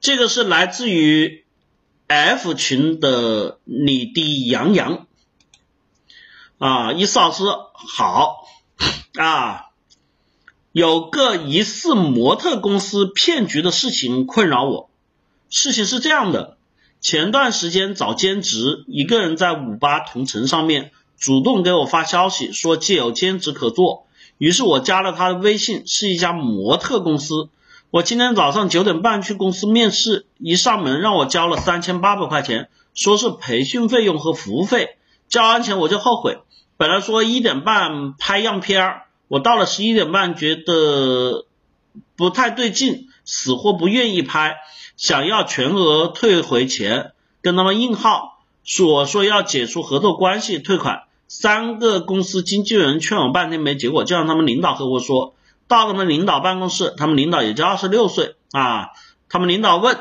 [0.00, 1.44] 这个是来自于
[2.06, 5.06] F 群的李迪杨洋
[6.58, 7.44] 啊，伊斯老师
[7.74, 8.46] 好
[9.16, 9.66] 啊，
[10.70, 14.88] 有个疑似模特公司骗局的事情困扰我。
[15.50, 16.58] 事情是这样的，
[17.00, 24.06] 前段时间找兼职，一个人在五八同城上面主动给我发消息说借有兼职可做，
[24.38, 27.48] 于是我加了他的微信，是一家模特公司。
[27.90, 34.98] 我今天早上九点半去公司面试，一上门让我交了三千八百块钱，说是培训费用和服务费。
[35.30, 36.38] 交完钱我就后悔，
[36.76, 41.46] 本来说一点半拍样片儿，我到了十一点半觉得
[42.14, 44.58] 不太对劲，死活不愿意拍，
[44.98, 51.04] 想要全额退回钱，跟他们硬耗，说说要解除合作关系退款。
[51.26, 55.32] 三个公司经纪人劝我半天没结果，就让他们领导和我说。
[55.68, 58.88] 到他们领导办公室，他们领导也就二十六岁啊。
[59.28, 59.98] 他们领导问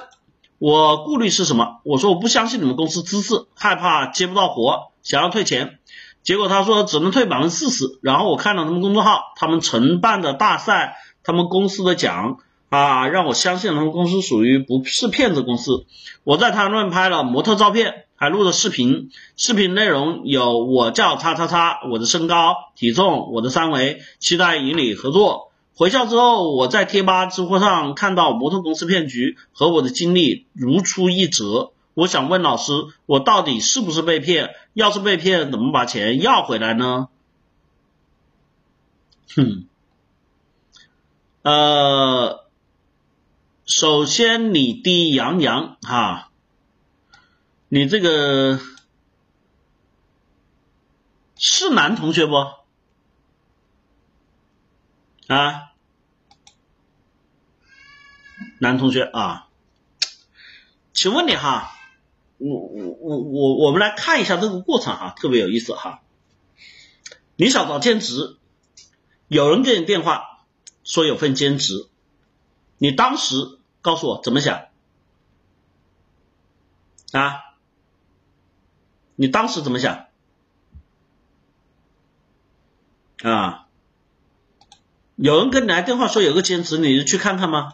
[0.58, 5.78] 我顾虑是什么，我说我不相信你们公司资质，害怕接不到活，想要退钱。
[6.24, 8.00] 结果他说只能退百分之四十。
[8.02, 12.38] 然后我看了他们公众号，他们承办的大赛，他们公司的奖
[12.70, 15.86] 啊，让我相信他们公司属于不是骗子公司。
[16.24, 25.47] 我在他们拍了模特照片，还录了视频，视频内容有我叫叉叉叉，我的身高、体重、我的三围，期待与你合作。
[25.78, 31.72] 回校之后，我在贴吧、知乎上看到模特公司骗局和我的经历如出一辙。
[31.94, 32.72] 我想问老师，
[33.06, 34.56] 我到底是不是被骗？
[34.74, 37.10] 要是被骗，怎么把钱要回来呢？
[39.36, 39.68] 哼，
[41.44, 42.46] 呃，
[43.66, 46.32] 首先你滴杨洋哈，
[47.68, 48.60] 你这个
[51.36, 52.34] 是男同学不？
[55.28, 55.67] 啊，
[58.60, 59.50] 男同学啊，
[60.94, 61.72] 请问你哈，
[62.38, 66.02] 我我我我我们来看一下这个过程哈，特别有意思哈。
[67.36, 68.38] 你想找兼职，
[69.28, 70.46] 有人给你电话
[70.84, 71.88] 说有份兼职，
[72.80, 74.66] 你当时告诉我怎么想
[77.12, 77.44] 啊？
[79.16, 80.08] 你当时怎么想
[83.22, 83.68] 啊？
[85.16, 87.74] 有人跟你来电话说有个兼职，你就去看看吗？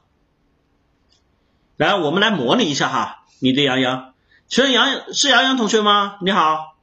[1.78, 4.13] 来，我们来模拟一下哈，你的杨洋，
[4.47, 6.17] 请问杨洋是杨洋同学吗？
[6.22, 6.75] 你好，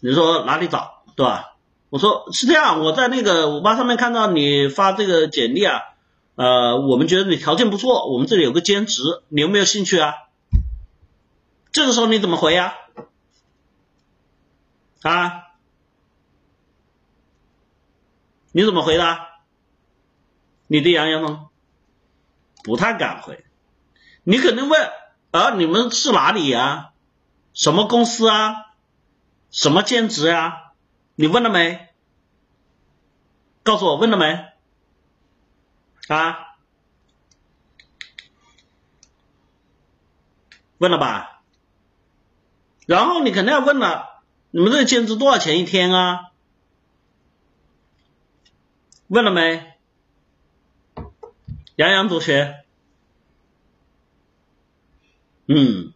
[0.00, 1.56] 你说哪里找对吧？
[1.90, 5.82] 我说是这样，我在那个五八上面看到你发这个简历啊，
[6.34, 10.14] 呃，我们觉得你条件不错，我们这里有个兼职，你有没有兴趣啊？
[11.70, 12.74] 这个时候你怎么回呀？
[15.02, 15.42] 啊？
[18.52, 19.28] 你怎么回答？
[20.66, 21.46] 你的杨洋呢？
[22.64, 23.44] 不太敢回。
[24.24, 24.90] 你肯定问
[25.30, 26.92] 啊，你们是哪里呀？
[27.52, 28.72] 什么公司啊？
[29.50, 30.72] 什么兼职呀？
[31.14, 31.90] 你问了没？
[33.62, 34.46] 告诉我问了没？
[36.08, 36.56] 啊？
[40.78, 41.42] 问了吧？
[42.86, 46.30] 然后你肯定要问了，你们这个兼职多少钱一天啊？
[49.06, 49.73] 问了没，
[51.76, 52.64] 杨洋同学？
[55.46, 55.92] 嗯，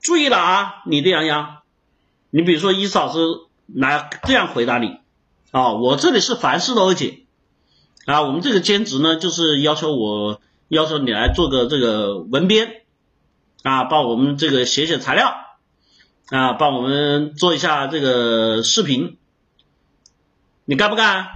[0.00, 1.62] 注意了啊，你的杨洋，
[2.30, 3.18] 你比如说伊老师
[3.66, 4.98] 来这样回答你
[5.50, 7.24] 啊，我这里是凡事都解
[8.04, 12.82] 啊，我们这个兼职呢，就是要求我要求你来做个这个文编
[13.62, 15.34] 啊，帮我们这个写写材料
[16.26, 19.18] 啊，帮我们做一下这个视频。
[20.66, 21.28] 你干不干？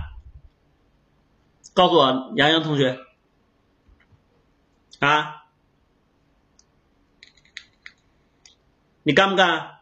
[1.79, 2.99] 告诉我，杨洋同学
[4.99, 5.45] 啊，
[9.05, 9.79] 你干不干？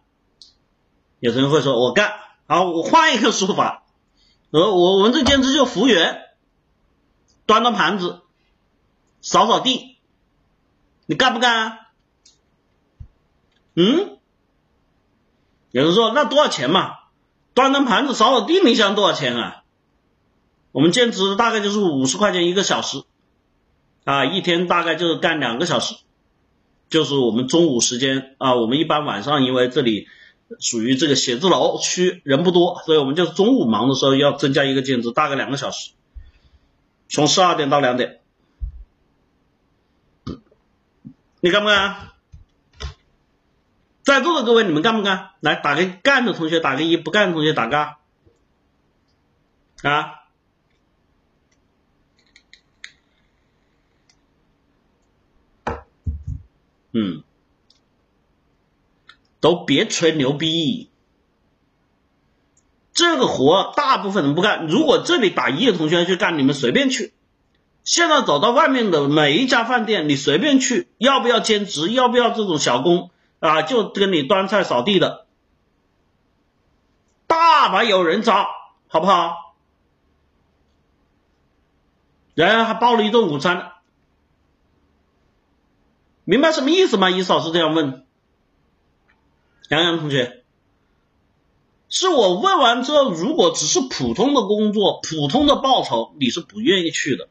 [1.21, 2.21] 有同学会说，我干。
[2.47, 3.85] 好，我换一个说法，
[4.51, 6.21] 我我我们这兼职就服务员，
[7.47, 8.21] 端端盘子，
[9.23, 9.97] 扫扫地，
[11.07, 11.87] 你干不干？
[13.75, 14.19] 嗯？
[15.71, 16.99] 有人说，那多少钱嘛？
[17.55, 19.63] 端端盘子、扫扫地，你想多少钱啊？
[20.77, 23.03] 我们兼职大概就是五十块钱一个小时，
[24.05, 25.95] 啊，一天大概就是干两个小时，
[26.91, 28.57] 就是我们中午时间啊。
[28.57, 30.07] 我们一般晚上因为这里
[30.61, 35.93] 属于这个写字楼区，人不多，所以我们就中午忙的时候要增加一个兼职，大概两个小时，
[37.09, 38.21] 从十二点到两点，
[41.41, 42.11] 你干不干？
[44.03, 45.31] 在座的各位，你们干不干？
[45.41, 47.97] 来打个干的同学打个一，不干的同学打个二。
[49.83, 50.26] 啊？
[56.93, 57.23] 嗯，
[59.41, 60.91] 都别吹牛逼。
[62.93, 64.67] 这个活大部分人不干。
[64.67, 67.13] 如果这里打一的同学去干，你们随便去。
[67.85, 73.63] 现在走到外面的每一家饭店，你随便去，要不要兼职，要不要这种小工啊？
[73.63, 75.27] 就跟你端菜扫地的，
[77.27, 78.47] 大把有人招，
[78.89, 79.55] 好不好？
[82.35, 83.73] 然后还包了一顿午餐，
[86.29, 87.09] 明白什么意思吗？
[87.09, 88.05] 伊嫂是这样问，
[89.69, 90.43] 杨洋同学。
[91.89, 97.29] 是我问完之后，如果只是普通的工作、普通的报酬，你是不愿意去的。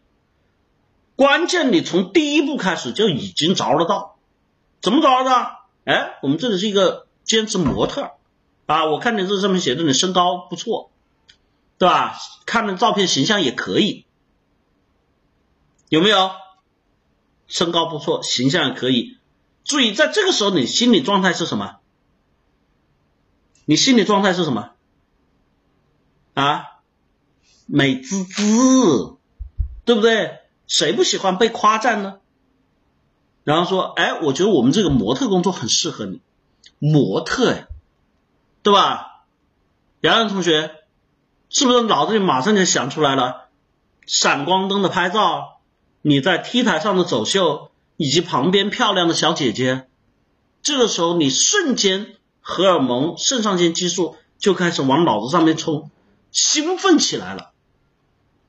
[1.17, 4.17] 关键你从第一步开始就已经着了道，
[4.81, 5.57] 怎么着的？
[5.83, 8.11] 哎，我们这里是一个兼职模特
[8.65, 10.89] 啊，我看你这上面写的你身高不错，
[11.77, 12.15] 对吧？
[12.45, 14.05] 看的照片形象也可以，
[15.89, 16.31] 有没有？
[17.47, 19.17] 身高不错，形象也可以。
[19.63, 21.77] 注意，在这个时候你心理状态是什么？
[23.65, 24.71] 你心理状态是什么？
[26.33, 26.65] 啊，
[27.65, 29.17] 美滋滋，
[29.85, 30.39] 对不对？
[30.67, 32.19] 谁不喜欢被夸赞呢？
[33.43, 36.21] 然后说，哎，我觉得我们这个模特工作很适合你，
[36.79, 37.67] 模特哎，
[38.63, 39.25] 对吧？
[40.01, 40.75] 杨洋同学，
[41.49, 43.49] 是不是脑子里马上就想出来了？
[44.05, 45.54] 闪光灯的拍照，
[46.07, 49.87] 你在 T 台上的走秀，以及旁边漂亮的小姐姐，
[50.61, 52.15] 这个时候你瞬间。
[52.47, 55.89] 荷尔蒙、肾上腺激素就开始往脑子上面冲，
[56.31, 57.53] 兴奋起来了。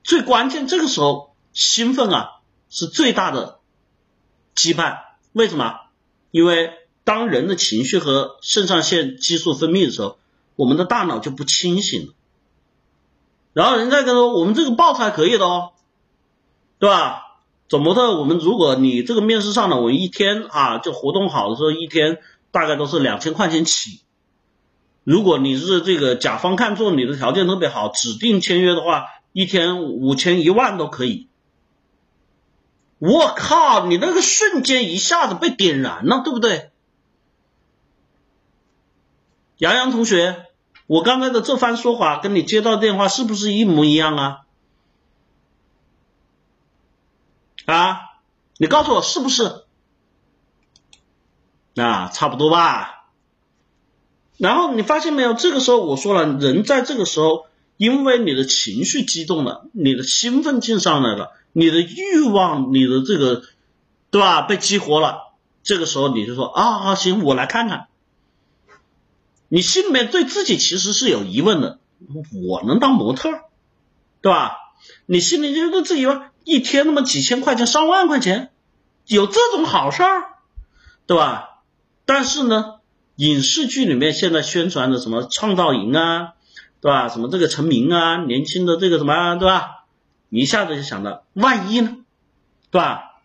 [0.03, 2.33] 最关键，这个时候兴奋啊
[2.69, 3.57] 是最大的
[4.55, 4.99] 羁绊。
[5.31, 5.79] 为什么？
[6.29, 6.73] 因为
[7.05, 10.19] 当人的情绪和肾上腺激素分泌的时候，
[10.55, 12.13] 我们的大脑就不清醒了。
[13.53, 15.71] 然后人家跟说，我们这个报酬还可以的哦，
[16.77, 17.26] 对吧？
[17.67, 22.19] 走模特，我们如果你这个面试上了，我一天啊，就活动好的时候一天。
[22.49, 23.99] 大概都是两千块钱起。
[25.03, 31.27] 如果你是这个甲方看中你的条件特别好，指定签约的话，一天五千一万都可以。
[32.97, 36.71] 我靠，你那个瞬间一下子被点燃了，对不对？
[39.57, 40.45] 杨洋同学，
[40.87, 44.37] 我刚才的这番说法跟你接到电话是不是一模一样啊？
[47.67, 47.99] 啊，
[48.57, 49.65] 你告诉我是不是？
[51.75, 53.09] 啊，差不多吧。
[54.37, 55.33] 然后你发现没有？
[55.33, 63.43] 这个时候我说了，人在这个时候，因为你的情绪激动了，你的兴奋劲上来了，你的欲望，你的这个，
[64.11, 64.43] 对吧？
[64.43, 65.33] 被激活了。
[65.61, 67.87] 这个时候你就说啊，行，我来看看。
[69.49, 71.79] 你心里面对自己其实是有疑问的，
[72.47, 73.29] 我能当模特，
[74.21, 74.55] 对吧？
[75.05, 78.51] 你心里就对自己说，一天那么几千块钱、上万块钱，
[79.05, 80.23] 有这种好事儿，
[81.05, 81.59] 对吧？
[82.05, 82.75] 但是呢，
[83.17, 86.35] 影视剧里面现在宣传的什么创造营啊，
[86.79, 87.09] 对吧？
[87.09, 89.83] 什么这个成名啊，年轻的这个什么，对吧？
[90.29, 91.97] 一下子就想到，万一呢，
[92.71, 93.19] 对吧？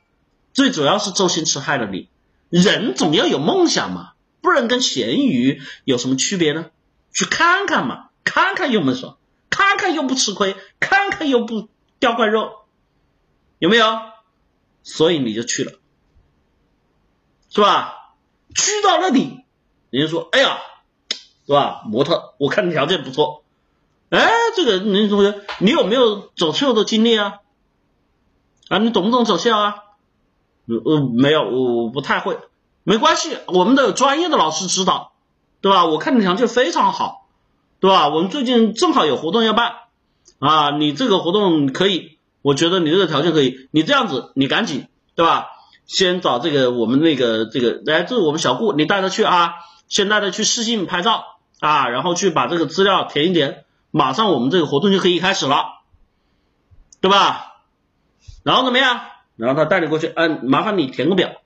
[0.52, 2.08] 最主要是周星驰害了你。
[2.50, 6.70] 人总要有梦想嘛，不然跟咸鱼有什么区别呢？
[7.12, 9.16] 去看看嘛，看看又没爽，
[9.48, 11.68] 看看又不吃亏，看看又不
[12.00, 12.61] 掉块肉，
[13.62, 13.86] 有没有？
[14.82, 15.70] 所以你就去了，
[17.48, 18.16] 是吧？
[18.56, 19.44] 去到那里，
[19.90, 20.58] 人家说：“哎呀，
[21.46, 21.82] 是吧？
[21.86, 23.44] 模特，我看你条件不错。
[24.10, 27.38] 哎，这个林同学，你有没有走秀的经历啊？
[28.68, 29.76] 啊，你懂不懂走秀啊？
[30.66, 32.36] 呃，没有，我不太会。
[32.82, 35.12] 没关系，我们的专业的老师指导，
[35.60, 35.86] 对吧？
[35.86, 37.28] 我看你条件非常好，
[37.78, 38.08] 对吧？
[38.08, 39.72] 我们最近正好有活动要办
[40.40, 43.68] 啊，你这个活动可以，我觉得你这个条件可以。
[43.70, 45.46] 你这样子，你赶紧，对吧？”
[45.84, 49.54] 先找这个我们那个这个来，这是我们小顾，你带他去啊，
[49.88, 51.24] 先带他去试镜拍照
[51.58, 55.64] 啊，然后去把这个资料填一填，马上我们这个活动就可以开始了，
[57.00, 57.56] 对吧？
[58.42, 59.00] 然后怎么样？
[59.36, 61.42] 然后他带你过去，嗯，麻烦你填个表，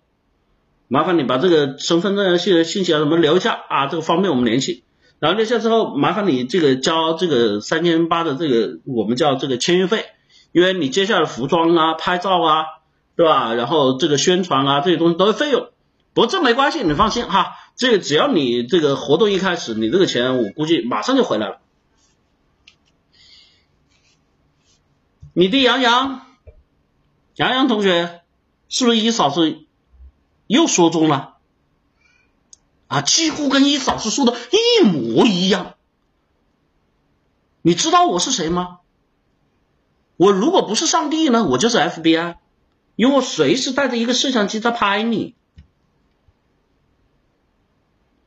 [0.86, 4.84] 麻烦你把这个身份证信信息啊什么留一下啊，这个方便我们联系。
[5.18, 10.04] 然后留下之后，麻烦你这个交这个三千八的这个我们叫这个签约费，
[10.52, 12.64] 因为你接下来服装啊、拍照啊。
[13.16, 13.54] 对吧？
[13.54, 15.70] 然后这个宣传啊，这些东西都是费用，
[16.12, 17.56] 不过这没关系，你放心哈。
[17.74, 21.62] 这个只要你这个活动一开始，你这个钱我估计马上就回来了。
[25.32, 26.26] 你的杨洋，
[27.36, 28.20] 杨洋同学，
[28.68, 29.60] 是不是一嫂子
[30.46, 31.38] 又说中了？
[32.88, 35.76] 啊，几乎跟一嫂子说的一模一样。
[37.62, 38.80] 你知道我是谁吗？
[40.16, 42.36] 我如果不是上帝呢，我就是 FBI。
[42.96, 45.36] 因为我随时带着一个摄像机在拍你，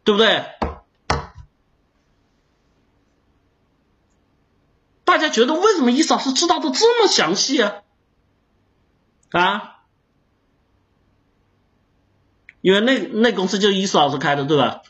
[0.03, 0.45] 对不对？
[5.03, 7.81] 大家觉得为什么伊老师知道的这么详细啊？
[9.31, 9.79] 啊？
[12.61, 14.83] 因为那那公司就是伊老师开的，对吧？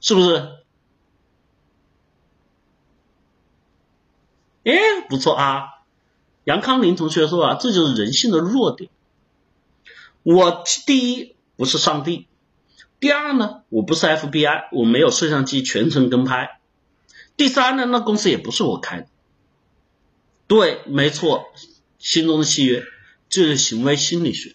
[0.00, 0.61] 是不是？
[4.64, 5.64] 哎，不错啊！
[6.44, 8.90] 杨康林同学说啊，这就是人性的弱点。
[10.22, 12.26] 我第一不是上帝，
[13.00, 16.60] 第二呢，我不是 FBI，我没有摄像机全程跟拍。
[17.36, 19.06] 第三呢，那公司也不是我开的。
[20.46, 21.46] 对，没错，
[21.98, 22.84] 心中的契约
[23.28, 24.54] 就是行为心理学。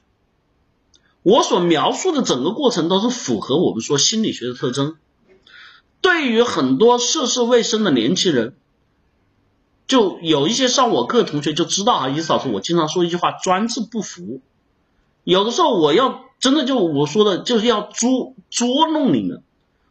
[1.23, 4.97] 我所描述的整个过程都是符合我们说心理学的特征。
[5.99, 8.55] 对于很多涉世未深的年轻人，
[9.87, 14.41] 就有一些上我课的同学就知道啊，伊思老师，我经常说一句话，专制不服。
[15.23, 19.41] 有的时候我要真的就我说的，就是要捉捉弄你们，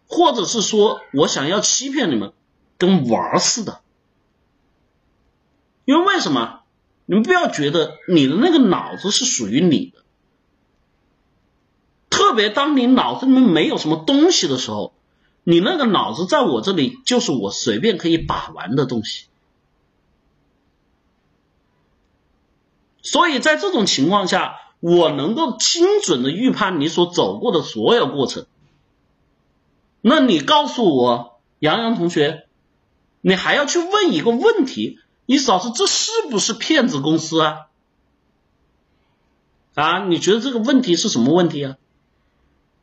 [0.07, 2.33] 或者是说我想要欺骗你们。
[2.79, 3.81] 跟玩儿似的，
[5.87, 6.61] 因为为什么？
[7.07, 10.03] 你们不要觉得你的那个脑子是属于你的，
[12.11, 14.93] 特别当你脑子里面没有什么东西的时候，
[15.43, 19.25] 你那个脑子在我这里就是我随便可以把玩的东西。
[23.07, 28.47] 所以在这种情况下，我能够精准的预判你所走过的所有过程。
[30.01, 32.49] 那你告诉我，杨洋同学。
[33.21, 37.67] 你还要去问一个问题，你老师这是不是骗子公司啊？
[39.75, 41.77] 啊，你觉得这个问题是什么问题啊？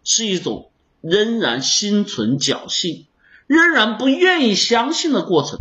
[0.03, 3.07] 是一种仍然心存侥幸，
[3.47, 5.59] 仍然不愿意相信的过程。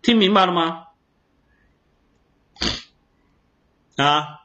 [0.00, 0.83] 听明白了吗？
[3.96, 4.40] 啊，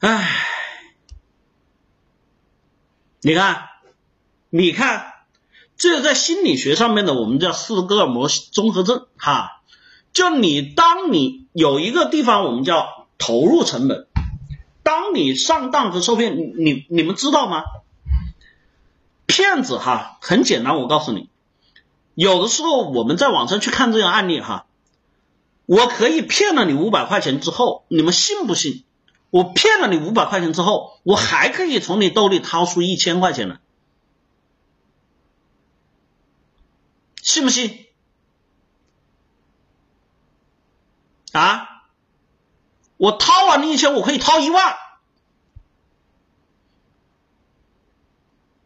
[0.00, 0.28] 唉，
[3.20, 3.68] 你看。
[4.54, 5.14] 你看，
[5.78, 9.62] 这在心理学上面的，我们叫斯德哥尔摩综合症，哈，
[10.12, 14.06] 就你当你有一个地方，我们叫投入成本，
[14.82, 17.62] 当你上当和受骗，你你们知道吗？
[19.24, 21.30] 骗子哈，很简单，我告诉你，
[22.14, 24.66] 有的时候我们在网上去看这样案例哈，
[25.66, 28.84] 我可以骗了你五百块钱之后，你们信不信？
[29.30, 33.60] 我骗了你五百块钱之后，我还可以从你兜里掏出一千块钱来。
[37.22, 37.86] 信不信？
[41.32, 41.68] 啊！
[42.98, 44.76] 我掏完你一千，我可以掏一万，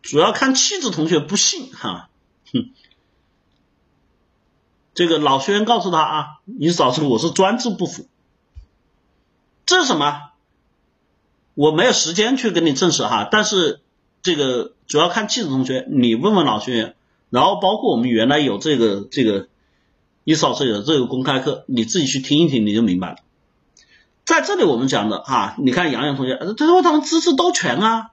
[0.03, 0.91] 主要看气质。
[0.91, 2.11] 同学不信哈，
[2.53, 2.75] 哼！
[4.97, 8.09] 这个老学员告诉他啊，你嫂子我是专制不服，
[9.65, 10.31] 这是什么？
[11.55, 13.81] 我没有时间去跟你证实哈，但是
[14.23, 15.49] 这个主要看气质。
[15.49, 16.97] 同学，你问问老学员。
[17.29, 19.49] 然后包括我们原来有这个这个
[20.23, 23.17] 伊老师有这个公开课，你自己去听一听，你就明白了。
[24.25, 28.13] 在这里我们讲的哈，你看杨洋同学，他说他们资质都全啊。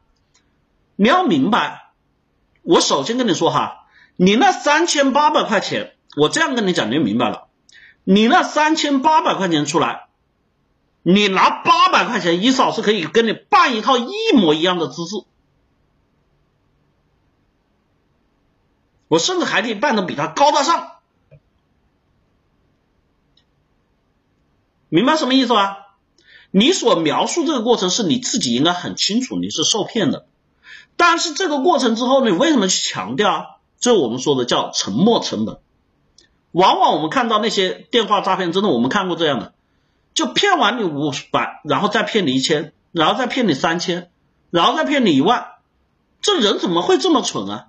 [0.96, 1.92] 你要明白，
[2.64, 3.86] 我首先跟你说哈，
[4.16, 7.48] 你那三千八百块钱，我这样跟你讲你就明白了。
[8.04, 10.08] 你那三千八百块钱出来，
[11.02, 15.26] 你拿八百块钱，伊老师可以跟你办一套一模一样的资质。
[19.08, 20.94] 我甚至还可以办的比他高大上，
[24.90, 25.80] 明白什么意思吧？
[26.52, 30.28] 你所描述这个过程是你自己应该很清楚，你是受骗的。
[30.98, 33.60] 但是这个过程之后，你为什么去强调？
[33.80, 35.60] 这我们说的叫沉没成本。
[36.54, 39.54] 往往我们看到那些电话诈骗，真的我们看过这样的，
[40.14, 44.10] 就骗完你五百，然后再骗你一千，然后再骗你三千，
[44.52, 45.48] 然后再骗你一万，
[46.22, 47.68] 这人怎么会这么蠢啊？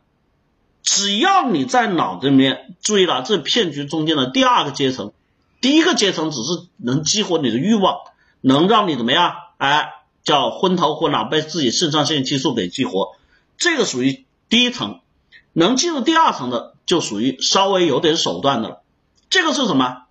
[0.83, 5.12] 只要你在脑子里面注意了，这骗局中间的第二个阶层，
[5.61, 7.97] 第一个阶层只是能激活你的欲望，
[8.43, 9.35] 能让你怎么样？
[9.57, 9.88] 哎，
[10.23, 13.17] 叫昏头昏脑，被自己肾上腺激素给激活，
[13.57, 15.00] 这个属于第一层。
[15.57, 18.83] 能进入第二层的，就属于稍微有点手段的了。
[19.31, 20.03] 这个是什么？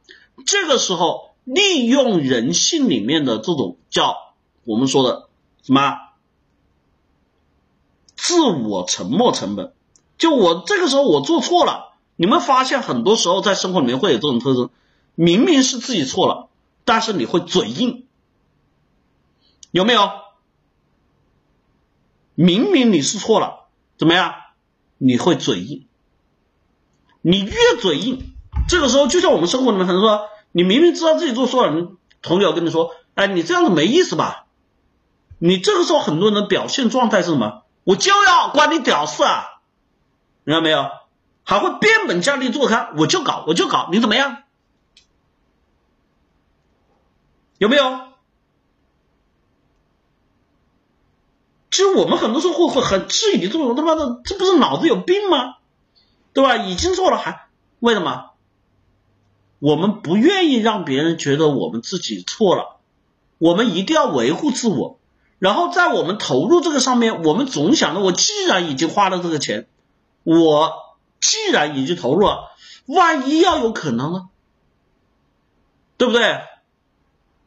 [0.46, 4.15] 这个时候利用人性里面的这种叫
[4.63, 5.30] 我们说的
[5.62, 5.98] 什么？
[8.15, 9.74] 自我沉没成本。
[10.18, 14.70] 就我这个时候我做错了，你们发现很多时候在生活里面会有这种特征，
[15.15, 16.50] 明明是自己错了，
[16.86, 18.06] 但是你会嘴硬，
[19.72, 20.10] 有没有？
[22.36, 24.34] 明明你是错了，怎么样？
[24.98, 25.86] 你会嘴硬，
[27.24, 28.36] 你越嘴硬，
[28.68, 31.88] 这个时候就像我们生活里面很多说，你明明知道自己做错了，
[32.22, 34.46] 同学跟你说，哎，你这样子没意思吧？
[35.39, 37.63] 你这个时候很多人的表现状态是什么？
[37.86, 39.46] 我就要关你屌事啊！
[40.44, 40.89] 明白没有？
[41.46, 44.44] 还会变本加厉做看，我就搞，我就搞，你怎么样？
[47.58, 48.00] 有没有？
[51.72, 55.56] 其实我们很多时候会会很质疑这种他妈的，这不是脑子有病吗？
[56.34, 56.58] 对吧？
[56.58, 57.48] 已经做了还
[57.80, 58.32] 为什么？
[59.60, 62.78] 我们不愿意让别人觉得我们自己错了，
[63.38, 65.00] 我们一定要维护自我。
[65.40, 69.68] 然后在我们投入这个上面，我们总想着，我既然已经花了这个钱，
[70.24, 70.74] 我
[71.22, 72.52] 既然已经投入了，
[72.86, 74.30] 万一要有可能呢？
[75.98, 76.42] 对不对？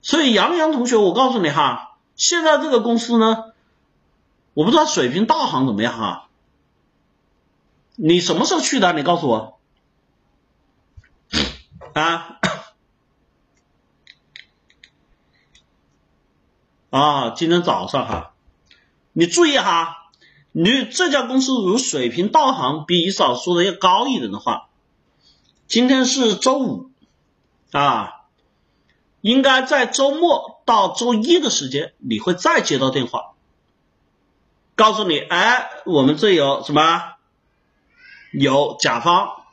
[0.02, 3.52] 所以杨洋同学，我告诉你哈，现在这个公司呢，
[4.55, 6.25] 我不知道水平道行怎么样哈。
[7.97, 8.93] 你什么时候去的？
[8.93, 9.59] 你告诉我
[11.95, 12.38] 啊。
[16.91, 18.35] 啊，今天早上哈，
[19.12, 20.11] 你注意哈，
[20.53, 24.69] 你这家公司如水平道行比你嫂说的要高一点的话，
[25.67, 26.91] 今天是周五
[27.73, 28.25] 啊，
[29.21, 33.35] 应该在周末到周一的时间，你会再接到电话，
[34.75, 37.15] 告诉你，哎，我们这有什么？
[38.40, 39.45] 有甲方，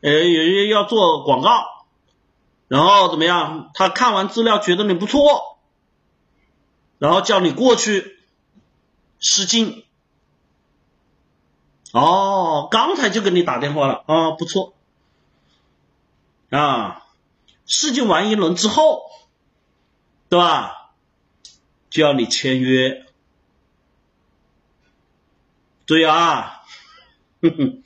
[0.00, 1.64] 呃，有要做广告，
[2.68, 3.70] 然后怎么样？
[3.74, 5.56] 他看完资料觉得你不错。
[6.98, 8.18] 然后叫你过去
[9.18, 9.84] 试镜，
[11.92, 14.72] 哦，刚才就给你打电话了啊，不错
[16.48, 17.02] 啊，
[17.66, 19.02] 试镜完一轮之后，
[20.30, 20.92] 对吧？
[21.90, 23.04] 就要你签约，
[25.84, 26.62] 注意啊，
[27.42, 27.82] 哼哼，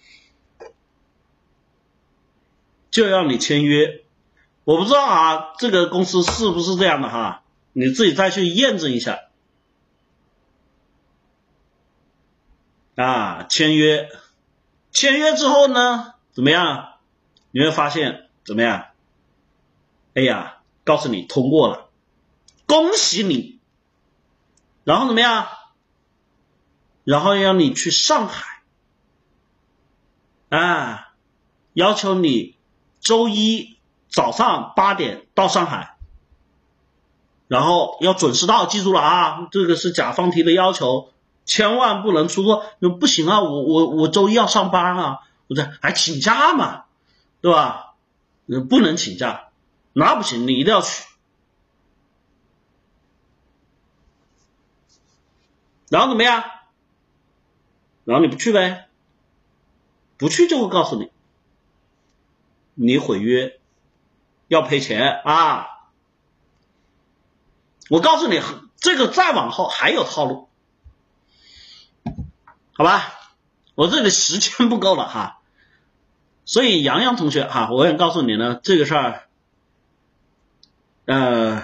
[2.90, 4.04] 就要你签约，
[4.64, 7.42] 我不知道啊，这个公司是不是这样的哈？
[7.72, 9.20] 你自己再去验证一下
[12.96, 13.46] 啊！
[13.48, 14.08] 签约，
[14.90, 16.94] 签约之后呢，怎么样？
[17.52, 18.86] 你会发现怎么样？
[20.14, 21.88] 哎呀，告诉你通过了，
[22.66, 23.60] 恭喜你！
[24.82, 25.46] 然后怎么样？
[27.04, 28.62] 然后要你去上海
[30.48, 31.14] 啊，
[31.72, 32.56] 要求你
[33.00, 35.96] 周一早上八点到上海。
[37.48, 39.48] 然后要准时到，记住了啊！
[39.50, 41.12] 这个是甲方提的要求，
[41.44, 42.64] 千万不能出错。
[42.78, 46.84] 那不行啊，我我我周一要上班啊，我这还请假嘛，
[47.40, 47.94] 对吧？
[48.68, 49.48] 不能请假，
[49.92, 51.04] 那不行，你一定要去。
[55.88, 56.44] 然后怎么样？
[58.04, 58.88] 然后你不去呗？
[60.18, 61.10] 不去就会告诉你，
[62.74, 63.60] 你毁约，
[64.48, 65.66] 要赔钱啊！
[67.88, 68.40] 我告诉你，
[68.76, 70.48] 这个再往后还有套路，
[72.72, 73.14] 好吧？
[73.74, 75.40] 我这里时间不够了哈，
[76.44, 79.28] 所以杨洋同学哈，我想告诉你呢，这个事儿，
[81.06, 81.62] 呃，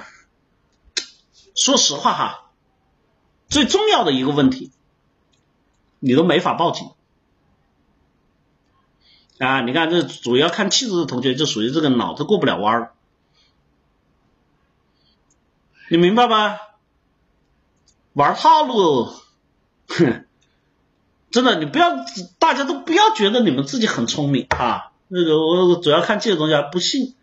[1.54, 2.50] 说实话哈，
[3.48, 4.72] 最重要的一个问题，
[6.00, 6.90] 你都没法报警
[9.38, 9.60] 啊！
[9.60, 12.92] 你看，这主要看气质的同学就属于这个脑子过不了弯儿。
[15.90, 16.58] 你明白吧？
[18.14, 19.10] 玩套路，
[19.88, 20.24] 哼，
[21.30, 21.90] 真的，你不要，
[22.38, 24.92] 大家都不要觉得你们自己很聪明啊。
[25.08, 27.14] 那个，我主要看这个东西，不信，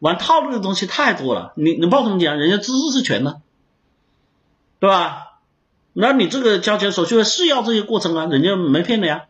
[0.00, 1.54] 玩套路的东西太多了。
[1.56, 2.36] 你你报什么警？
[2.36, 3.40] 人家知识是全的，
[4.80, 5.40] 对吧？
[5.94, 9.24] 那你这个交钱手续费是要这些过程啊，人家没骗你呀。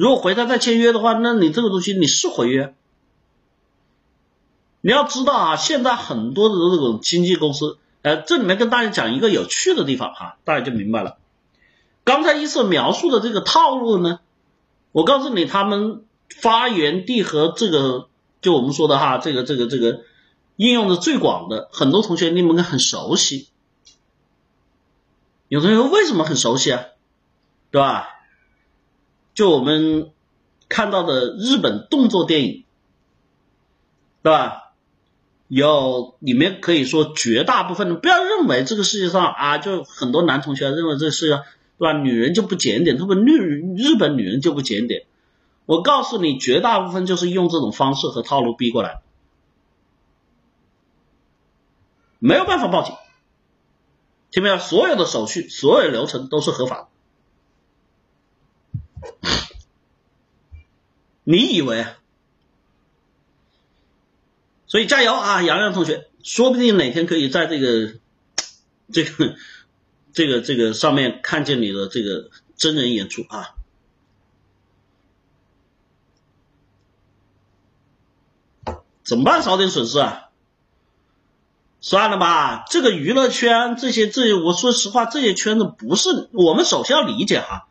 [0.00, 2.74] 如果回头再签约的话，那你这个东西你是毁约。
[4.80, 7.76] 你要知道啊，现在很多的这种经纪公司。
[8.00, 11.18] 呃，这里面跟大家讲一个有趣的地方哈，大家就明白了。
[12.02, 14.20] 刚才一次描述的这个套路呢，
[14.92, 16.02] 我告诉你，他们
[16.34, 18.08] 发源地和这个，
[18.40, 20.00] 就我们说的哈，这个这个这个
[20.56, 23.48] 应用的最广的，很多同学你们很熟悉。
[25.48, 26.84] 有同学为什么很熟悉啊？
[27.70, 28.08] 对吧？
[29.34, 30.10] 就我们
[30.68, 32.64] 看到的日本动作电影，
[34.22, 34.72] 对吧？
[35.48, 41.42] 有里面可以说绝大部分，不要认为这个世界上啊，就很多男同学认为这个世界上
[41.76, 41.98] 对吧？
[41.98, 45.06] 女人就不检点，特别日日本女人就不检点。
[45.66, 49.02] 我告诉你，绝大部分就是用这种方式和套路逼过来，
[52.20, 52.94] 没有办法报警，
[54.30, 54.58] 听没有？
[54.58, 56.88] 所有的手续、所有流程都是合法的，
[61.24, 61.86] 你以为？
[64.66, 67.94] 所以加油啊，洋洋同学，说不定哪天可以在这个
[68.92, 69.34] 这个
[70.12, 73.54] 这个这个上面看见你的这个真人演出啊。
[79.02, 79.42] 怎么办？
[79.42, 80.28] 少点损失啊？
[81.80, 82.64] 算了吧。
[82.70, 87.66] 这个娱乐圈这些这，我说实话，这些圈子不是我们首先要理解哈，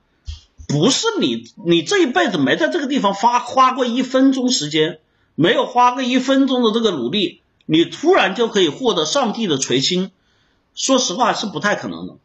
[0.69, 4.99] 不是你你这一辈子没在这个地方花花过一分钟时间，
[5.33, 10.11] 没有花个一分钟的这个努力，你突然就可以获得上帝的垂青，
[10.75, 12.17] 说实话是不太可能的。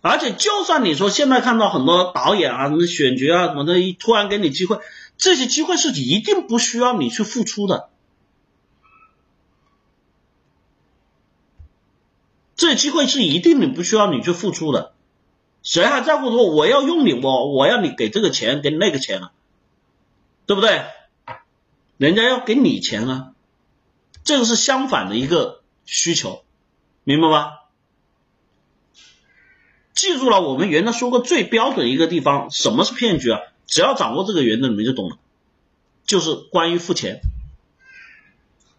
[0.00, 4.80] 而且就算你说现在看到很多导演啊、选角啊什么的，突然给你机会。
[5.16, 7.90] 这些机会是一定不需要你去付出的，
[12.56, 14.94] 这机会是一定你不需要你去付出的，
[15.68, 19.32] 谁还在乎说我要用你我我要你给这个钱给那个钱啊，
[20.46, 20.86] 对不对？
[21.98, 23.32] 人家要给你钱啊，
[24.24, 26.42] 这个是相反的一个需求，
[27.04, 27.52] 明白吗？
[29.92, 33.40] 记住了，我们原来说过最标准一个地方，什么是骗局啊？
[33.66, 35.18] 只要掌握这个原则，你们就懂了。
[36.06, 37.20] 就是关于付钱，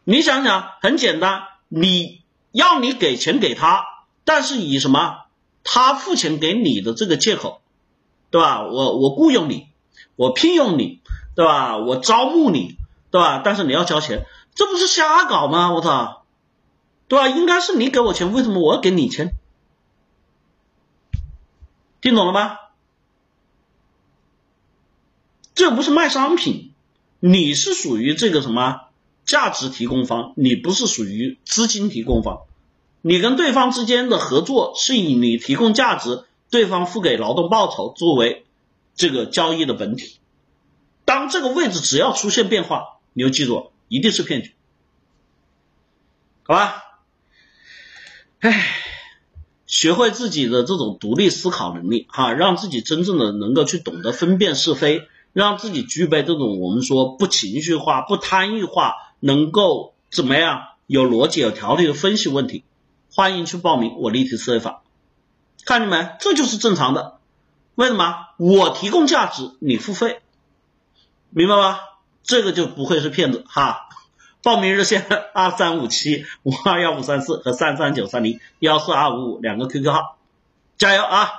[0.06, 3.86] 你想想，很简单，你要你给钱给他，
[4.23, 5.28] 但是以什么
[5.63, 7.62] 他付钱给你的这个借口，
[8.32, 8.63] 对吧？
[8.63, 9.67] 我我雇佣你，
[10.15, 11.02] 我聘用你，
[11.36, 11.78] 对吧？
[11.78, 12.78] 我招募你，
[13.12, 13.41] 对吧？
[13.43, 15.74] 但是你要交钱，这不是瞎搞吗？
[15.74, 16.26] 我操，
[17.08, 17.28] 对吧？
[17.28, 19.34] 应该是你给我钱，为什么我要给你钱？
[22.02, 22.58] 听懂了吗？
[25.54, 26.74] 这不是卖商品，
[27.19, 28.88] 你是属于这个什么
[29.26, 32.43] 价值提供方，你不是属于资金提供方。
[33.01, 38.45] 你跟对方之间的合作是以你提供价值，对方付给劳动报酬作为
[38.95, 40.19] 这个交易的本体。
[41.05, 44.53] 当这个位置只要出现变化，你就记住，一定是骗局，
[46.43, 46.83] 好吧？
[48.39, 48.65] 哎，
[49.65, 55.07] 学会自己的这种独立思考能力哈，让自己真正的能够去懂得分辨是非。
[55.31, 62.63] 让自己具备这种我们说不情绪化、不贪欲化，能够怎么样有逻辑、有条理的分析问题。
[63.19, 64.82] 欢迎去报名我立体思维法，
[65.65, 66.15] 看见没？
[66.21, 67.17] 这就是正常的。
[67.75, 68.27] 为什么？
[68.38, 70.21] 我提供价值，你付费，
[71.29, 71.79] 明白吗？
[72.23, 73.89] 这个就不会是骗子哈。
[74.41, 75.05] 报名热线
[75.36, 80.17] 二三五七五二幺五三四和三三九三零幺四二五五两个 QQ 号，
[80.77, 81.29] 加油啊！